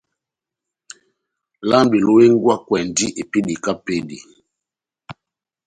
Lambi 1.69 1.97
lohengwakwɛndi 2.05 3.05
epédi 3.21 3.55
kahá 3.63 3.77
epédi. 3.79 4.17